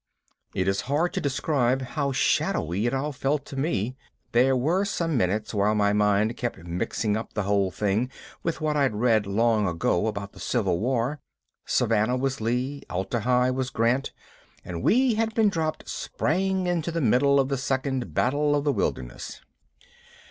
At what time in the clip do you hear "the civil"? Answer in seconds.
10.31-10.79